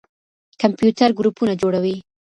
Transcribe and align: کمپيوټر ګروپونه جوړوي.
کمپيوټر 0.61 1.09
ګروپونه 1.17 1.53
جوړوي. 1.61 1.95